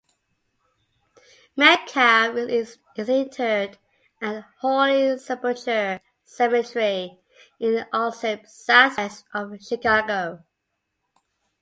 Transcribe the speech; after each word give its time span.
Metcalfe 1.55 2.49
is 2.49 2.79
interred 2.97 3.77
at 4.19 4.45
Holy 4.59 5.19
Sepulchre 5.19 5.99
Cemetery 6.25 7.19
in 7.59 7.85
Alsip, 7.93 8.47
southwest 8.47 9.25
of 9.31 9.61
Chicago. 9.63 10.43